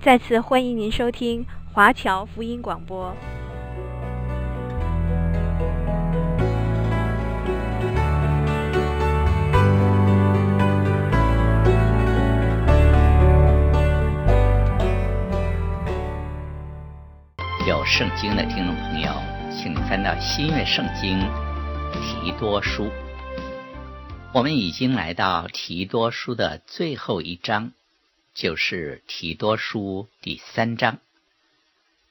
[0.00, 3.14] 再次欢迎您收听华侨福音广播。
[17.68, 19.12] 有圣经的听众朋友，
[19.52, 21.20] 请翻到新约圣经
[21.92, 22.90] 提多书。
[24.36, 27.72] 我们已经来到提多书的最后一章，
[28.34, 30.98] 就是提多书第三章。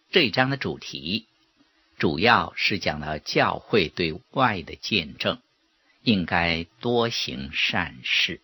[0.09, 1.27] 这一章的主题
[1.99, 5.39] 主要是讲到教会对外的见证，
[6.01, 8.41] 应该多行善事。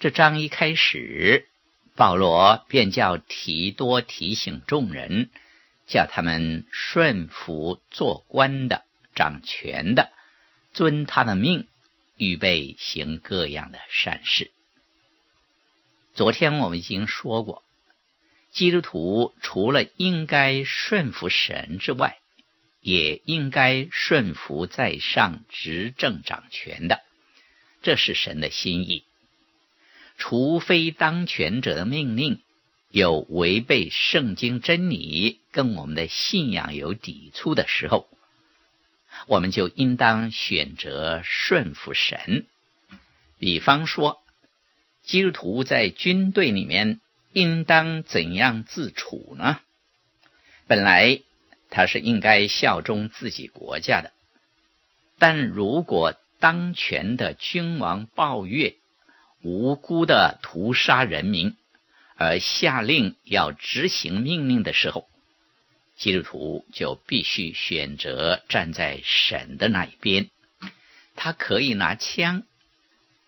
[0.00, 1.46] 这章一开始，
[1.94, 5.30] 保罗便叫提多提醒众人，
[5.86, 8.82] 叫他们顺服做官的、
[9.14, 10.10] 掌权的，
[10.72, 11.68] 遵他的命。
[12.20, 14.50] 预备行各样的善事。
[16.12, 17.62] 昨天我们已经说过，
[18.52, 22.18] 基督徒除了应该顺服神之外，
[22.82, 27.00] 也应该顺服在上执政掌权的，
[27.80, 29.04] 这是神的心意。
[30.18, 32.42] 除非当权者的命令
[32.90, 38.06] 有违背圣经真理，跟我们的信仰有抵触的时候。
[39.26, 42.46] 我们就应当选择顺服神。
[43.38, 44.22] 比方说，
[45.02, 47.00] 基督徒在军队里面
[47.32, 49.60] 应当怎样自处呢？
[50.66, 51.20] 本来
[51.68, 54.12] 他是应该效忠自己国家的，
[55.18, 58.76] 但如果当权的君王暴虐，
[59.42, 61.56] 无辜的屠杀人民，
[62.14, 65.09] 而下令要执行命令的时候，
[66.00, 70.30] 基督徒就必须选择站在神的那一边。
[71.14, 72.44] 他可以拿枪，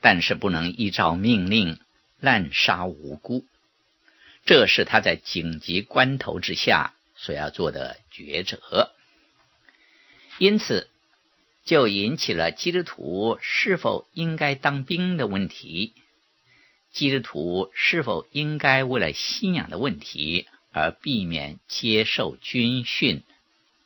[0.01, 1.79] 但是不能依照命令
[2.19, 3.45] 滥杀无辜。
[4.47, 8.91] 这是他在紧急关头之下所要做的抉择。
[10.39, 10.89] 因此，
[11.67, 15.93] 就引起了基督徒是否应该当兵的问题。
[16.91, 23.23] 基督徒是否应该为了信仰的问题，而避免接受军训，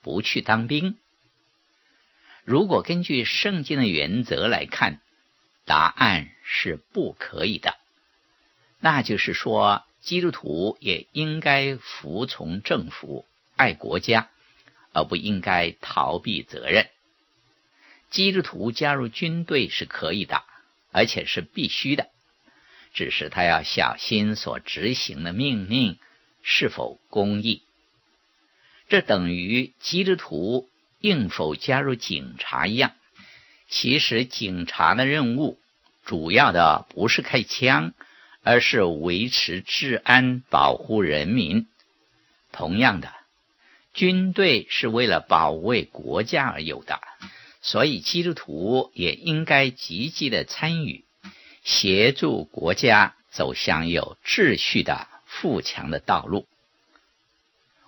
[0.03, 0.97] 不去当兵。
[2.45, 5.01] 如果根据圣经的原则来看，
[5.65, 7.77] 答案是不可以的。
[8.79, 13.27] 那就是说，基督徒也应该服从政府、
[13.57, 14.31] 爱国家，
[14.93, 16.89] 而不应该逃避责任。
[18.11, 20.45] 基督徒加入军队是可以的，
[20.93, 22.09] 而且是必须的，
[22.95, 25.99] 只是他要小心所执行的命令。
[26.49, 27.63] 是否公义？
[28.89, 30.69] 这等于基督徒
[31.01, 32.93] 应否加入警察一样。
[33.69, 35.59] 其实警察的任务
[36.05, 37.95] 主要的不是开枪，
[38.45, 41.67] 而是维持治安、保护人民。
[42.53, 43.13] 同样的，
[43.93, 47.01] 军队是为了保卫国家而有的，
[47.61, 51.05] 所以基督徒也应该积极的参与，
[51.65, 55.09] 协助国家走向有秩序的。
[55.41, 56.47] 富强的道路，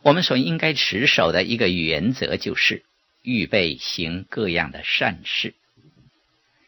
[0.02, 2.84] 我们所应该持守的一个原则就是
[3.22, 5.54] 预备行各样的善事。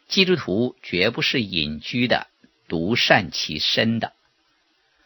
[0.07, 2.27] 基督徒绝不是隐居的、
[2.67, 4.13] 独善其身的。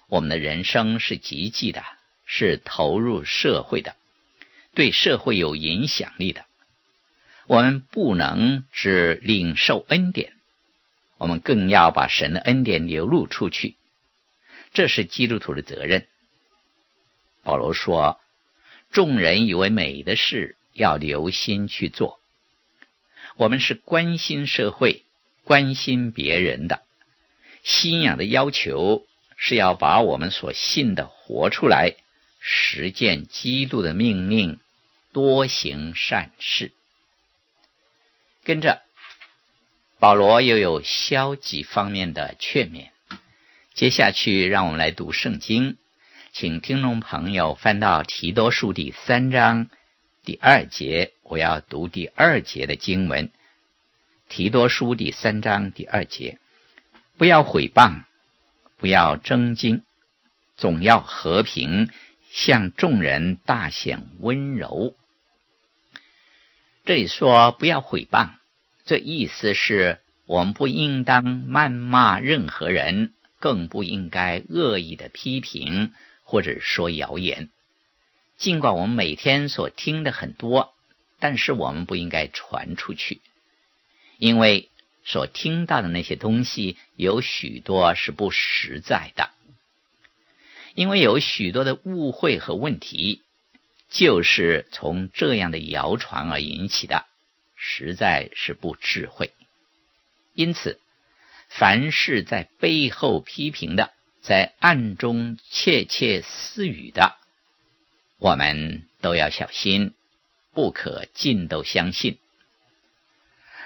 [0.08, 1.84] 我们的人生是积极的，
[2.26, 3.96] 是投入社会的，
[4.74, 6.46] 对社会有影响力的。
[7.48, 10.34] 我们不能只领受恩典，
[11.18, 13.76] 我们更要把神的恩典流露出去。
[14.74, 16.08] 这是基督徒的责任。
[17.44, 18.20] 保罗说
[18.92, 22.20] ：“众人以为美的事，要留心去做。
[23.36, 25.04] 我们是关心社会、
[25.44, 26.82] 关心别人的。
[27.64, 29.06] 信仰的要求
[29.38, 31.96] 是要把我们所信的活出来，
[32.40, 34.60] 实践基督的命令，
[35.14, 36.72] 多行善事。”
[38.44, 38.82] 跟着，
[40.00, 42.90] 保罗又有消极方面的劝勉。
[43.76, 45.76] 接下去，让我们来读圣经，
[46.32, 49.68] 请听众朋友翻到提多书第三章
[50.24, 53.30] 第二节，我要读第二节的经文。
[54.30, 56.40] 提多书第三章第二节：
[57.18, 58.04] 不要毁谤，
[58.78, 59.84] 不要争经，
[60.56, 61.90] 总要和平，
[62.32, 64.96] 向众人大显温柔。
[66.86, 68.30] 这里说不要毁谤，
[68.86, 73.12] 这意思是我们不应当谩骂任何人，
[73.46, 75.94] 更不应该恶意的批评
[76.24, 77.52] 或者说谣言。
[78.38, 80.74] 尽管我们每天所听的很多，
[81.20, 83.22] 但是我们不应该传出去，
[84.18, 84.72] 因为
[85.04, 89.30] 所听到的那些东西有许多是不实在的，
[90.74, 93.22] 因为有许多的误会和问题，
[93.92, 97.06] 就是从这样的谣传而引起的，
[97.56, 99.30] 实在是不智慧。
[100.34, 100.80] 因此，
[101.50, 107.16] 凡是在背后批评的，在暗中窃窃私语的，
[108.18, 109.94] 我们都要小心，
[110.54, 112.18] 不可尽都相信。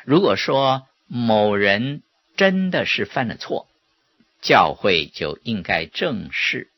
[0.05, 2.03] 如果说某人
[2.37, 3.67] 真的是犯了错，
[4.41, 6.69] 教会就应该正视，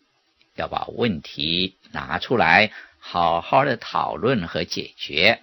[0.56, 5.42] 要把问题拿出来，好好的讨论和解决。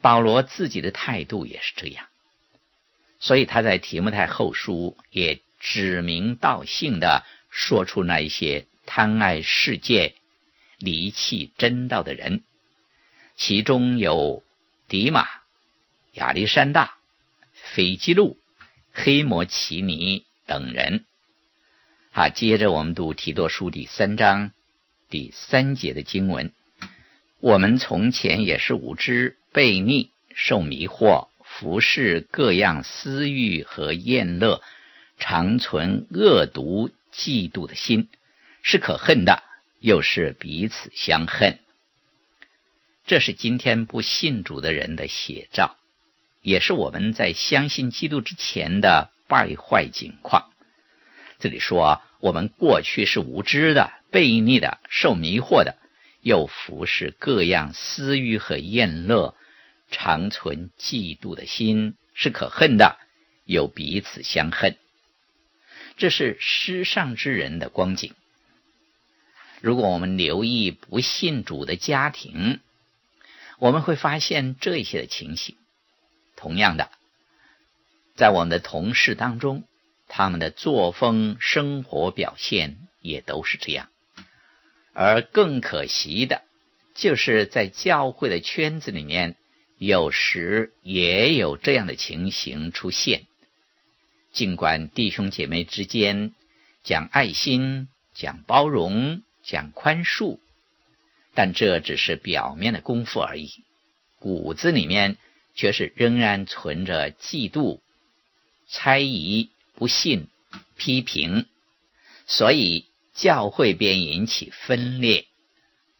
[0.00, 2.06] 保罗自己的态度也是这样，
[3.20, 10.14] 所以他在提摩太后书也指名道姓的说出那一些贪爱世界。
[10.82, 12.42] 离弃真道的人，
[13.36, 14.42] 其中有
[14.88, 15.26] 迪马、
[16.14, 16.94] 亚历山大、
[17.52, 18.38] 斐基路、
[18.90, 21.04] 黑摩奇尼等人。
[22.12, 24.52] 好，接着我们读提多书第三章
[25.10, 26.50] 第三节的经文：
[27.40, 31.28] 我们从前也是无知、悖逆、受迷惑，
[31.60, 34.62] 服侍各样私欲和宴乐，
[35.18, 38.08] 常存恶毒、嫉妒的心，
[38.62, 39.42] 是可恨的。
[39.78, 41.58] 又是彼此相恨，
[43.06, 45.76] 这是今天不信主的人的写照，
[46.40, 50.50] 也是我们在相信基督之前的败坏景况。
[51.40, 55.76] 这里说，我们过去是无知的、悖逆的、受迷惑的，
[56.22, 59.34] 又服侍各样私欲和宴乐，
[59.90, 62.98] 常存嫉妒的心，是可恨的，
[63.44, 64.76] 又彼此相恨。
[65.96, 68.14] 这是世上之人的光景。
[69.60, 72.60] 如果我们留意不信主的家庭，
[73.58, 75.56] 我们会发现这些的情形。
[76.36, 76.90] 同样的，
[78.16, 79.64] 在我们的同事当中，
[80.08, 83.90] 他们的作风、生活表现也都是这样。
[84.94, 86.42] 而更可惜的，
[86.94, 89.36] 就是在教会的圈子里面，
[89.80, 93.22] 有时也有这样的情形出现。
[94.32, 96.32] 尽管弟兄姐妹之间
[96.84, 99.22] 讲爱心、讲包容。
[99.42, 100.38] 讲宽恕，
[101.34, 103.50] 但这只是表面的功夫而已，
[104.18, 105.16] 骨子里面
[105.54, 107.80] 却是仍然存着嫉妒、
[108.68, 110.28] 猜疑、不信、
[110.76, 111.46] 批评，
[112.26, 112.84] 所以
[113.14, 115.26] 教会便引起分裂，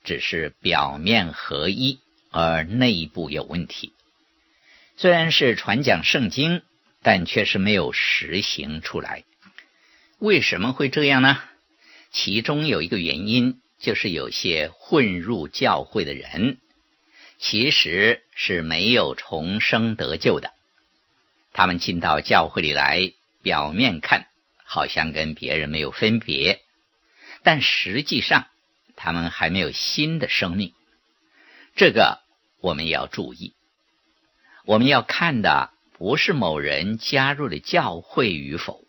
[0.05, 1.99] 只是表面合一，
[2.31, 3.93] 而内部有问题。
[4.97, 6.63] 虽然是传讲圣经，
[7.03, 9.25] 但却是没有实行出来。
[10.19, 11.43] 为什么会这样呢？
[12.13, 16.59] 其中有一个原因，就是有些混入教会的人，
[17.39, 20.53] 其实是没有重生得救的。
[21.53, 23.13] 他们进到教会里来，
[23.43, 24.27] 表面看
[24.65, 26.61] 好像跟别人没有分别，
[27.43, 28.47] 但实际上
[28.97, 30.75] 他们还没有新的生命。
[31.81, 32.19] 这个
[32.61, 33.55] 我们也要注意。
[34.67, 38.85] 我们要看的不是某人加入了教会与否。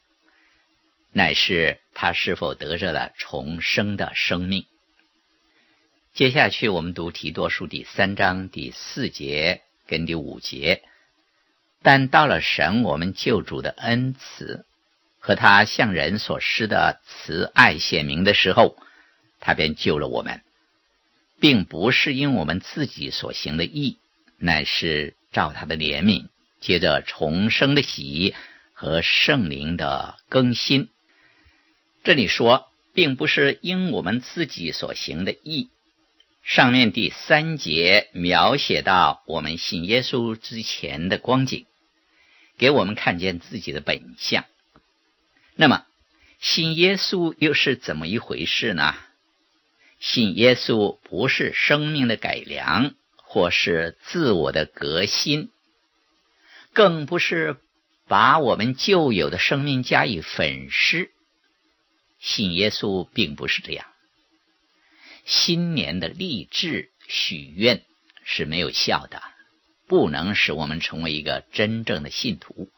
[1.14, 4.66] 乃是他是否得着了重生的生命。
[6.14, 10.84] 接下去我们读提多书第三章第四节跟第五节。
[11.82, 14.66] 但到了神我们救主的恩慈
[15.18, 18.76] 和他向人所施的慈爱显明的时候，
[19.40, 20.42] 他便救了我们，
[21.42, 23.98] 并不是因我们自己所行的义，
[24.38, 26.28] 乃是照他的怜悯，
[26.60, 28.36] 接着重生的喜
[28.74, 30.88] 和圣灵的更新。
[32.04, 35.70] 这里说，并不是因我们自己所行的义。
[36.44, 41.66] 上面第三节描写到我们信耶稣之前的光景，
[42.60, 44.46] 给我们看见自己的本相。
[45.56, 45.86] 那么，
[46.40, 48.96] 信耶稣又是怎么一回事呢？
[50.02, 55.52] 信耶稣不是生命的改良，或是自我的革新，
[56.74, 57.58] 更不是
[58.08, 61.12] 把我们旧有的生命加以粉饰。
[62.20, 63.86] 信耶稣并不是这样。
[65.24, 67.84] 新年的励志许愿
[68.24, 69.22] 是没有效的，
[69.88, 72.70] 不能使我们成为一个真正的信徒。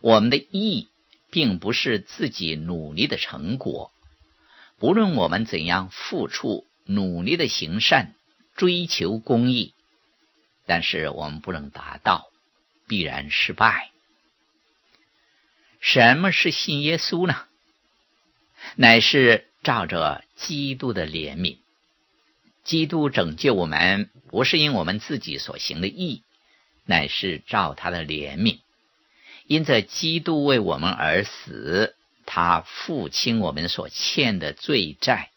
[0.00, 0.88] 我们的义
[1.30, 3.90] 并不是自己努力的成果。
[4.84, 8.14] 无论我们怎样付出、努力的行善、
[8.54, 9.72] 追求公义，
[10.66, 12.26] 但是我们不能达到，
[12.86, 13.90] 必然失败。
[15.80, 17.34] 什么是信耶稣呢？
[18.76, 21.56] 乃是照着基督的怜悯。
[22.62, 26.22] 基督拯救我们，不是因我们自己所行的义，
[26.84, 28.58] 乃是照他的怜悯。
[29.46, 31.93] 因着基督为我们而死，
[32.26, 35.30] 他付清我们所欠的罪债，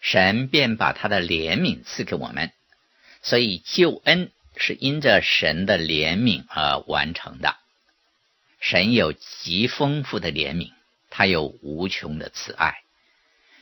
[0.00, 2.52] 神便把他的怜悯赐给我们。
[3.22, 7.56] 所以救恩是因着神的怜悯而完成的。
[8.60, 10.72] 神有极丰富的怜悯，
[11.10, 12.76] 他有无穷的慈爱，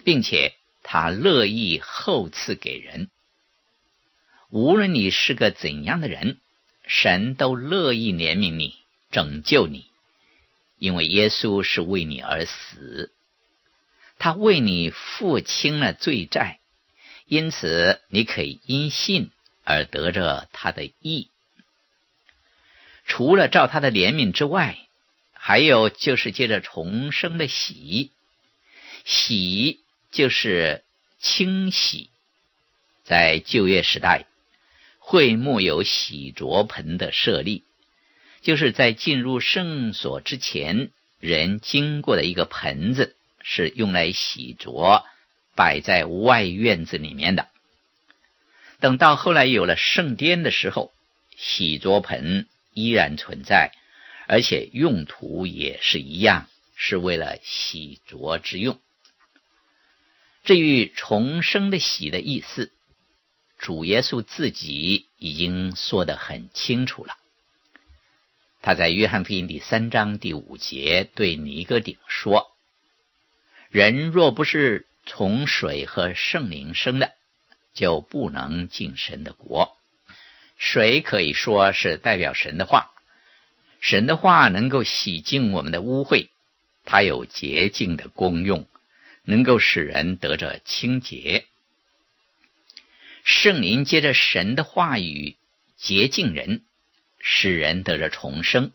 [0.04, 0.54] 并且。
[0.86, 3.08] 他乐意厚赐给人，
[4.50, 6.40] 无论你是个怎样的人，
[6.86, 8.74] 神都乐意怜悯你、
[9.10, 9.86] 拯救你，
[10.84, 13.10] 因为耶稣是为你而死，
[14.18, 16.60] 他为你付清了罪债，
[17.24, 19.30] 因此你可以因信
[19.64, 21.30] 而得着他的义。
[23.06, 24.76] 除了照他的怜悯之外，
[25.32, 28.10] 还有就是借着重生的洗，
[29.06, 29.80] 洗。
[30.10, 30.84] 就是
[31.18, 32.08] 清洗，
[33.02, 34.26] 在旧约时代，
[35.00, 37.64] 会幕有洗濯盆的设立，
[38.44, 45.02] 就是在进入圣所之前，人经过的一个盆子，是用来洗濯，
[45.56, 47.48] 摆在外院子里面的。
[48.80, 50.92] 等到后来有了圣殿的时候，
[51.38, 53.72] 洗濯盆依然存在，
[54.28, 56.46] 而且用途也是一样，
[56.76, 58.78] 是为了洗濯之用。
[60.44, 62.70] 至于重生的洗的意思，
[63.56, 67.16] 主耶稣自己已经说得很清楚了。
[68.64, 72.50] 他在约翰福音第三章第五节对尼哥底说
[73.68, 77.12] ：“人若不是从水和圣灵生的，
[77.75, 79.76] 就不能进神的国。
[80.56, 82.90] 水可以说是代表神的话，
[83.80, 86.28] 神的话能够洗净我们的污秽，
[86.87, 88.66] 它有洁净的功用。”
[89.26, 91.44] 能够使人得着清洁，
[93.25, 95.37] 圣灵借着神的话语
[95.76, 96.62] 洁净人，
[97.26, 98.70] 使人得着重生。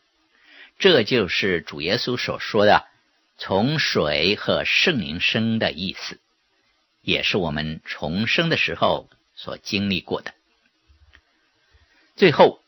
[0.80, 2.88] 这就是主耶稣所说的
[3.38, 6.20] “从水和圣灵生”的意思，
[7.02, 10.34] 也是我们重生的时候所经历过的。
[12.16, 12.60] 最后，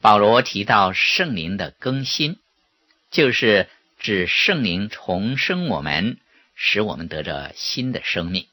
[0.00, 2.38] 保罗提到圣灵的更新，
[3.10, 6.18] 就是指圣灵重生我们。
[6.58, 8.46] 使我们得着新的生命。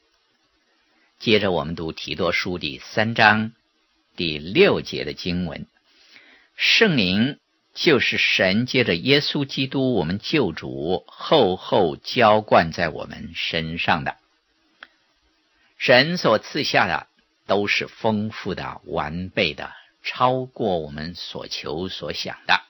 [1.19, 3.53] 接着，我们读提多书第三章
[4.17, 5.65] 第六节的经文：
[6.55, 7.39] 圣灵
[7.73, 14.17] 就是神借着耶稣基督，我们救主厚厚浇灌在我们身上的。
[15.77, 17.07] 神所赐下的
[17.45, 22.61] 都是丰富的、完备的，超过我们所求所想的。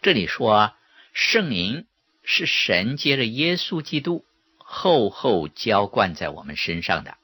[0.00, 0.74] 这里说
[1.12, 1.86] 圣灵。
[2.24, 4.24] 是神借着耶稣基督
[4.56, 7.16] 厚厚浇灌在我们身上的。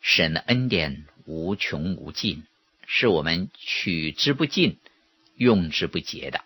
[0.00, 2.42] 神的恩典无穷无尽，
[2.94, 4.76] 是我们取之不尽、
[5.34, 6.42] 用之不竭的。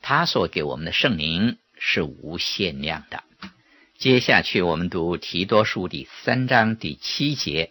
[0.00, 3.22] 他所给我们的圣灵是无限量的。
[3.98, 7.70] 接下去我们读提多书第三章第七节，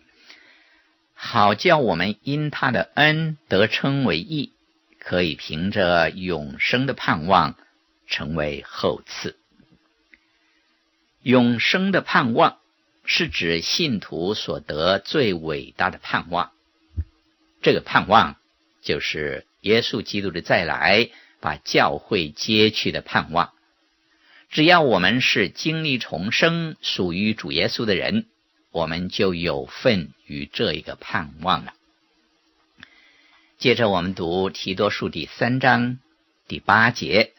[1.16, 4.54] 好叫我们因他的恩得称为义，
[5.00, 7.56] 可以凭着永生的盼望。
[8.08, 9.40] 成为后赐，
[11.22, 12.58] 永生的盼望
[13.06, 16.52] 是指信徒所得最伟大的盼望。
[17.62, 18.38] 这个盼望
[18.82, 23.54] 就是耶稣基督的再来，把教会接去的盼望。
[24.50, 28.26] 只要我们是经历重生、属于主耶稣的人，
[28.72, 31.74] 我们就有份于这一个盼望了。
[33.58, 36.00] 接着，我们读提多书第三章
[36.48, 37.32] 第八节。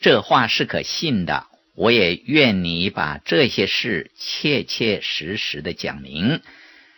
[0.00, 6.40] 这话是可信的，我也愿你把这些事切切实实的讲明，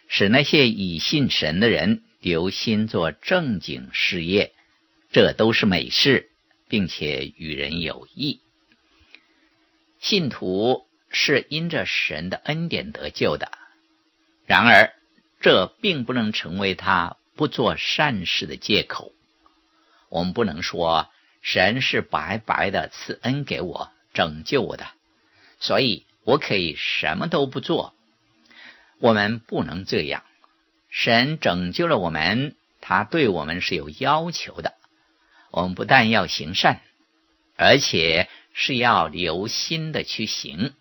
[0.06, 4.52] 使那些以信神的人留心做正经事业，
[5.12, 6.30] 这都是美事，
[6.68, 8.40] 并且与人有益。
[9.98, 13.50] 信徒是因着神的恩典得救的，
[14.46, 14.92] 然而
[15.40, 19.12] 这并不能成为他不做善事的借口。
[20.08, 21.10] 我们不能说。
[21.42, 24.88] 神是白白的赐恩给我，拯救我的，
[25.60, 27.94] 所以我可以什么都不做。
[28.98, 30.24] 我们不能这样。
[30.88, 34.74] 神拯救了我们，他对我们是有要求的。
[35.50, 36.80] 我们不但要行善，
[37.56, 40.74] 而且是要留心的去行，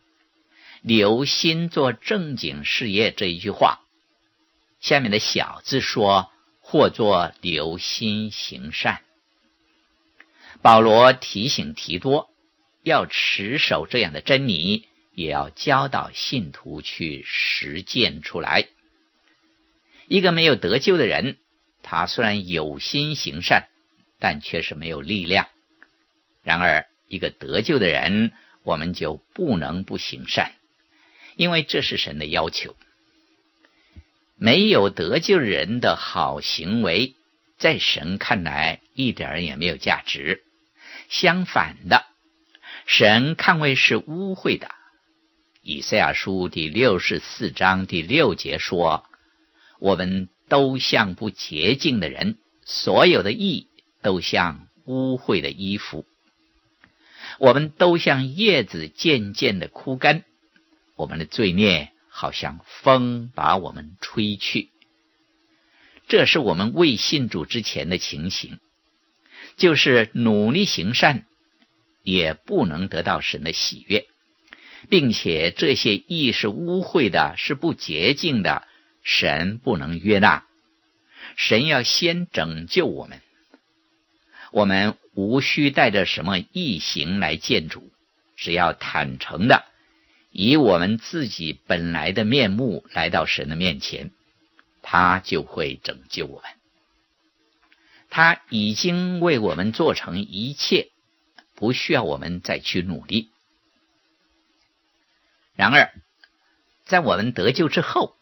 [0.82, 3.80] 留心做正经事业这一句话，
[4.80, 9.02] 下面的小字说，或做留心行善。
[10.62, 12.30] 保罗提醒提多
[12.84, 18.68] 要持守这样的真理，也要教导信徒去实践出来。
[20.08, 21.38] 一个没有得救的人，
[21.84, 23.68] 他虽然有心行善，
[24.20, 25.48] 但却是没有力量。
[26.44, 28.32] 然而，一个得救的人，
[28.64, 30.52] 我们就不能不行善，
[31.36, 32.76] 因为这是神的要求。
[34.38, 37.16] 没有得救人的好行为，
[37.58, 40.44] 在神看来一点也没有价值。
[41.10, 42.06] 相反的，
[42.86, 44.70] 神看为是污秽的。
[45.62, 49.06] 以赛亚书第六十四章第六节说
[49.79, 53.67] ：“我们都像不洁净的人，所有的义
[54.01, 56.05] 都像污秽的衣服。”
[57.38, 60.24] 我们都像叶子渐渐的枯干，
[60.96, 64.70] 我们的罪孽好像风把我们吹去。
[66.08, 68.60] 这是我们未信主之前的情形，
[69.58, 71.25] 就是努力行善，
[72.03, 74.05] 也不能得到神的喜悦，
[74.88, 78.65] 并且这些义是污秽的，是不洁净的，
[79.06, 80.46] 神不能约纳。
[81.38, 83.22] 神要先拯救我们。
[84.52, 87.92] 我们无需带着什么异形来见主，
[88.36, 89.66] 只要坦诚的
[90.32, 94.12] 以我们自己本来的面目来到神的面前，
[94.82, 96.50] 他就会拯救我们。
[98.10, 100.90] 他已经为我们做成一切，
[101.54, 103.30] 不需要我们再去努力。
[105.54, 105.94] 然而，
[106.86, 108.16] 在我们得救之后，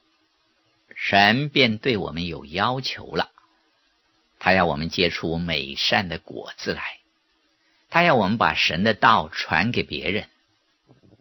[1.06, 3.30] 神便对我们有要求了。
[4.40, 7.00] 他要我们结出美善的果子来，
[7.90, 10.30] 他要我们把神的道传给别人，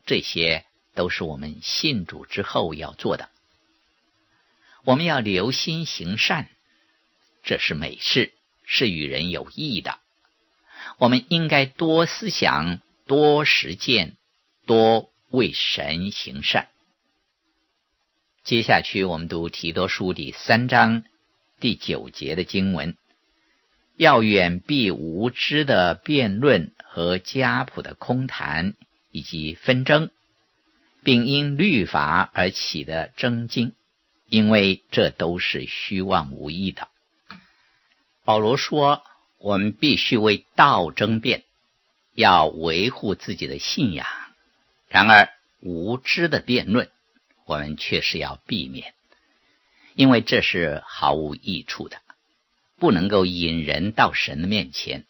[0.07, 0.65] 这些
[0.95, 3.29] 都是我们信主之后要做的。
[4.85, 6.49] 我们要留心行善，
[7.43, 8.33] 这是美事，
[8.65, 9.99] 是与人有益的。
[10.99, 14.17] 我们应该多思想、多实践、
[14.65, 16.69] 多为神行善。
[18.45, 21.05] 接下去我们读提多书第三章
[21.61, 22.97] 第九节的经文。
[23.97, 28.75] 要远避无知的辩论和家谱的空谈，
[29.13, 30.11] 以及纷争，
[31.05, 33.75] 并因律法而起的争竞，
[34.27, 36.89] 因为这都是虚妄无益的。
[38.25, 39.05] 保罗说
[39.39, 41.45] ：“我们必须为道争辩，
[42.13, 44.05] 要维护自己的信仰。
[44.89, 45.29] 然而，
[45.61, 46.91] 无知的辩论，
[47.53, 48.95] 我们却是要避免，
[49.95, 51.99] 因为这是毫无益处的。”
[52.79, 55.05] 不能够引人到神的面前，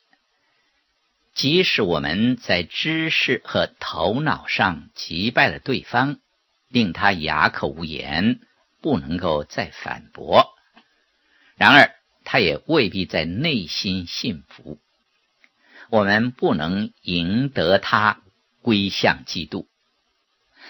[1.33, 6.19] 即使我们在知识和头脑上击败了对方，
[6.69, 8.41] 令他哑口无言，
[8.83, 10.51] 不能够再反驳。
[11.57, 14.79] 然而，他也未必在内心信服。
[15.89, 18.21] 我们不能赢得他
[18.61, 19.67] 归向基督，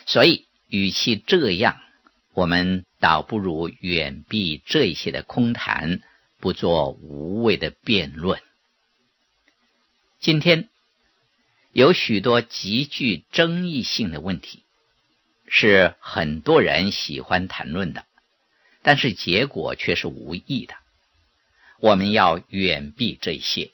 [0.06, 1.78] 所以，与其这样，
[2.32, 6.00] 我们倒不如远避这些的空谈。
[6.40, 8.42] 不做无谓的辩论。
[10.18, 10.68] 今天
[11.70, 14.64] 有许多极具争议性的问题，
[15.46, 18.06] 是很多人喜欢谈论的，
[18.82, 20.74] 但是结果却是无益的。
[21.78, 23.70] 我们要远避这些，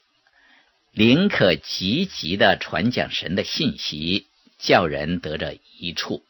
[0.91, 4.27] 宁可积极的传讲神的信息，
[4.59, 6.23] 叫人得着一处。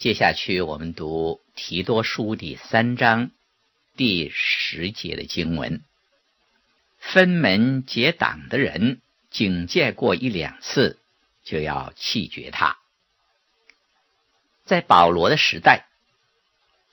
[0.00, 3.32] 接下去我们读提多书第三章。
[3.98, 5.82] 第十节的经文，
[6.96, 10.98] 分门结党的人，警戒过一两次，
[11.44, 12.78] 就要弃绝他。
[14.64, 15.84] 在保罗的时代，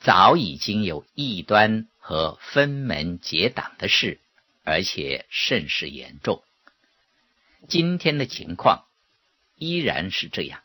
[0.01, 4.19] 早已经有异端和分门结党的事，
[4.65, 6.43] 而且甚是严重。
[7.69, 8.83] 今天的情况
[9.55, 10.61] 依然是这样，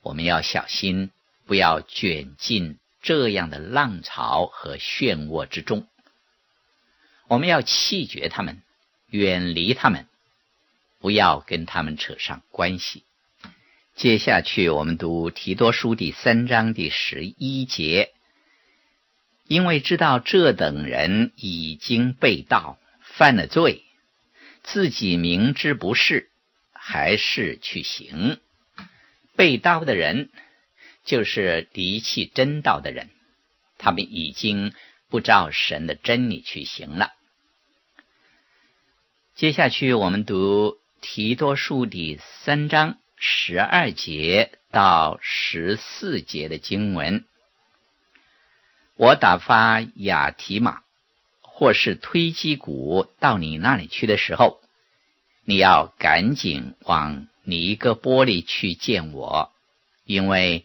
[0.00, 1.12] 我们要小心，
[1.46, 2.78] 不要卷进。
[3.06, 5.86] 这样的浪潮和漩涡之中，
[7.28, 8.62] 我们要弃绝他们，
[9.10, 10.06] 远离他们，
[11.00, 13.04] 不要跟他们扯上关系。
[13.94, 18.14] 接下去我们读提多书第三章第十一节，
[19.46, 23.84] 因为知道这等人已经被盗，犯了罪，
[24.62, 26.30] 自己明知不是，
[26.72, 28.40] 还是去行。
[29.36, 30.30] 被盗的人。
[31.04, 33.10] 就是离弃真道的人，
[33.78, 34.72] 他们已经
[35.08, 37.12] 不照神的真理去行了。
[39.34, 47.24] 接下去我们读提多书第三章十二节到十四节的经文。
[48.96, 50.82] 我打发雅提马
[51.40, 54.60] 或是推基古到你那里去的时候，
[55.44, 59.52] 你要赶紧往尼哥波利去见我，
[60.04, 60.64] 因为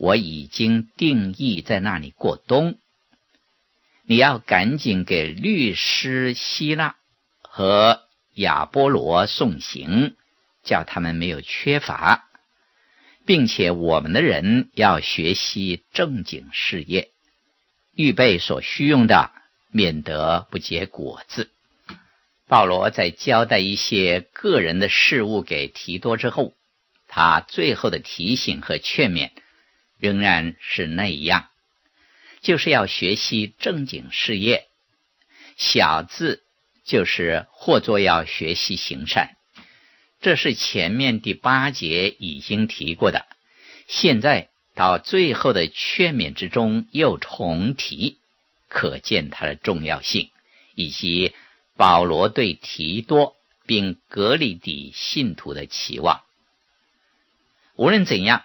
[0.00, 2.78] 我已经定义在那里过冬。
[4.02, 6.96] 你要赶紧给律师希腊
[7.42, 8.00] 和
[8.32, 10.16] 亚波罗送行，
[10.64, 12.24] 叫他们没有缺乏，
[13.26, 17.10] 并且我们的人要学习正经事业。
[17.94, 19.30] 预备所需用的，
[19.70, 21.50] 免得不结果子。
[22.48, 26.54] 保罗在交代一些个人的事物给提多之后，
[27.06, 29.30] 他最后的提醒和劝勉
[30.00, 31.48] 仍然是那样，
[32.40, 34.66] 就是要学习正经事业。
[35.56, 36.42] 小字
[36.84, 39.36] 就是或作要学习行善，
[40.20, 43.26] 这是前面第八节已经提过的。
[43.86, 44.48] 现在。
[44.72, 48.18] 到最后的劝勉之中又重提，
[48.68, 50.30] 可见它的重要性，
[50.74, 51.34] 以及
[51.76, 53.36] 保罗对提多
[53.66, 56.22] 并格里底信徒的期望。
[57.74, 58.42] 无论怎样，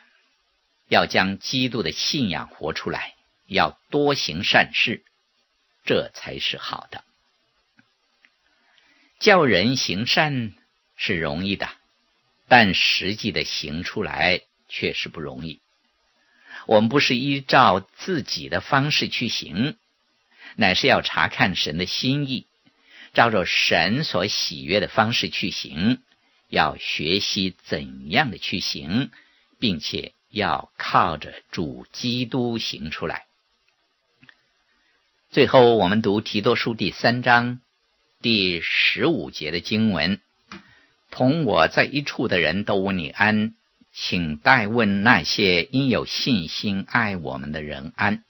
[0.88, 3.15] 要将基督的信仰活出来，
[3.48, 5.04] 要多行善事，
[5.86, 7.04] 这才是好的。
[9.19, 10.54] 叫人行善
[10.95, 11.69] 是容易的，
[12.48, 15.62] 但实际的行出来却是不容易。
[16.67, 19.78] 我们不是依照自己的方式去行，
[20.56, 22.48] 乃是要查看神的心意，
[23.13, 26.02] 照着神所喜悦的方式去行，
[26.50, 29.12] 要学习怎样的去行，
[29.60, 33.26] 并且要靠着主基督行出来。
[35.32, 37.62] 最后，我们读提多书第三章
[38.21, 40.19] 第十五节的经文：
[41.10, 43.56] 同我在一处的人都问你安。
[43.93, 48.26] 请代问那些因有信心爱我们的人安，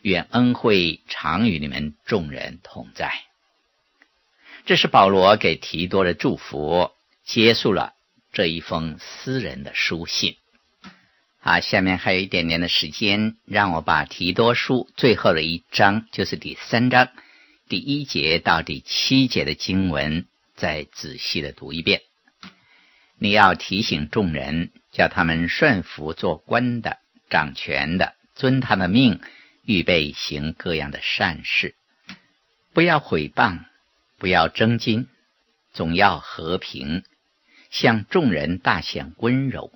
[0.00, 3.12] 愿恩惠常与你们众人同在。
[4.64, 6.92] 这是保罗给提多的祝福，
[7.24, 7.92] 结束了
[8.32, 10.38] 这一封私人的书信。
[11.42, 17.08] 好，下面还有一点点的时间，让我把提多书最后的一章，就是第三章
[17.66, 22.02] 第一节到第七节的经文，再仔细的读一遍。
[23.18, 26.98] 你要提醒众人，叫他们顺服做官的、
[27.30, 29.18] 掌权的，遵他的命，
[29.64, 31.74] 预备行各样的善事，
[32.74, 33.60] 不要毁谤，
[34.18, 35.08] 不要争金，
[35.72, 37.02] 总要和平，
[37.70, 39.72] 向众人大显温柔。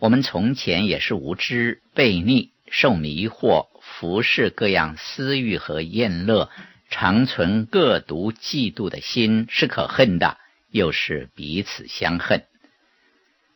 [0.00, 6.50] 我们从前也是无知、悖逆、受迷惑，服侍各样私欲和宴乐，
[6.88, 10.38] 常存各毒嫉妒的心，是可恨的。
[10.70, 12.44] 又是彼此相恨，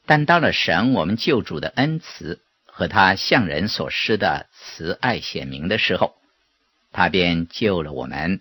[0.05, 6.17] 但到了神我们救主的恩慈和他向人所施的慈爱显明的时候，
[6.91, 8.41] 他便救了我们，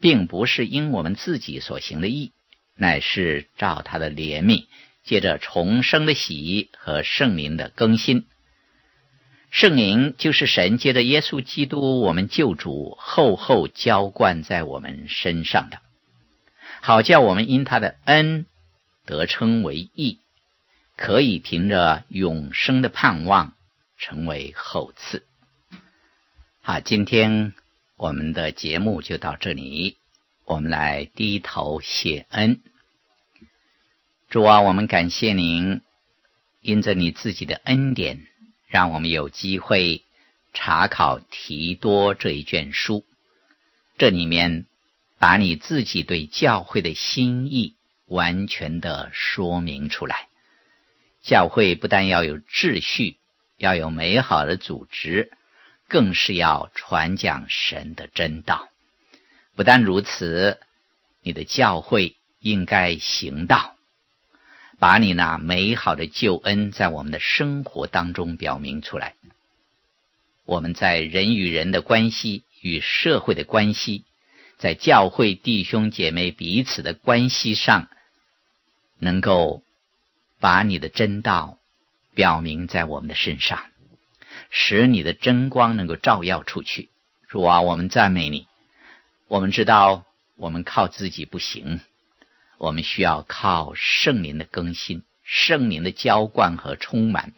[0.00, 2.32] 并不是因我们自己所行的义，
[2.74, 4.66] 乃是照他的怜悯，
[5.08, 8.26] 借着重生的洗和圣灵的更新。
[9.50, 15.78] 圣灵就是神借着耶稣基督我们救主厚厚浇灌在我们身上的。
[16.82, 18.44] 好叫我们因他的恩
[19.06, 20.18] 得称为义，
[20.94, 23.54] 可以凭着永生的盼望
[23.96, 25.22] 成为后嗣。
[26.60, 27.54] 好，今天
[27.96, 29.96] 我们的节目就到这里，
[30.44, 32.60] 我们来低头谢恩。
[34.28, 35.80] 主啊，我们感谢您，
[36.60, 38.26] 因着你自己的恩典，
[38.66, 40.04] 让我们有机会
[40.52, 43.04] 查考提多这一卷书，
[43.96, 44.66] 这里面。
[45.20, 47.74] 把你自己对教会的心意
[48.06, 50.28] 完全的说明出来。
[51.22, 53.16] 教会不但要有秩序，
[53.56, 55.32] 要有美好的组织，
[55.88, 58.68] 更是要传讲神的真道。
[59.56, 60.60] 不但如此，
[61.20, 63.74] 你的教会应该行道，
[64.78, 69.14] 把你那美好的救恩在我们的生活当中表明出来。
[70.44, 74.04] 我们在人与人的关系与社会的关系。
[74.56, 77.88] 在教会弟兄姐妹彼此的关系上，
[78.98, 79.62] 能够
[80.40, 81.58] 把你的真道
[82.12, 83.66] 表明在我们的身上，
[84.50, 86.88] 使你的真光能够照耀出去。
[87.28, 88.48] 主啊，我们赞美你。
[89.28, 91.80] 我们知道我们靠自己不行，
[92.58, 97.32] 我们需要靠圣灵的更新、圣灵的浇灌和充满，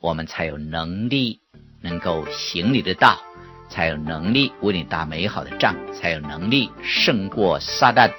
[0.00, 1.40] 我们才有能力
[1.80, 3.20] 能够行你的道。
[3.68, 8.12] 才有能力为你打美好的仗，才有能力胜过撒旦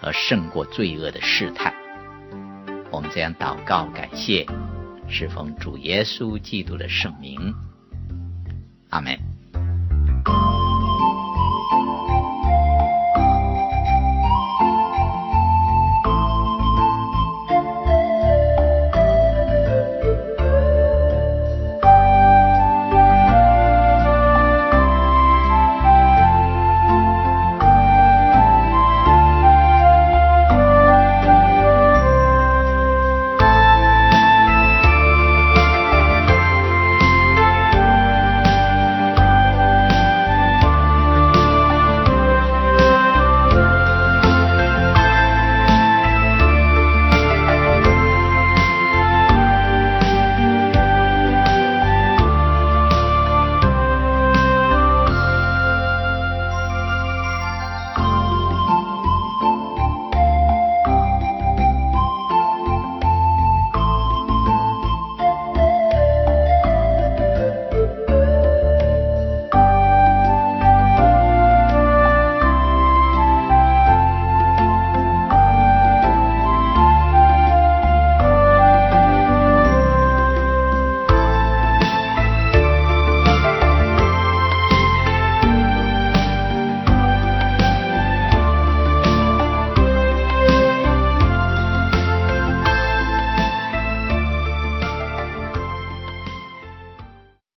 [0.00, 1.74] 和胜过罪恶的试探。
[2.92, 4.46] 我们这样祷告感谢，
[5.08, 7.52] 是奉主耶稣基督的圣名，
[8.90, 9.29] 阿门。